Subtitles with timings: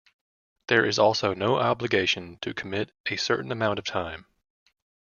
[0.67, 4.25] There is also no obligation to commit a certain amount of time.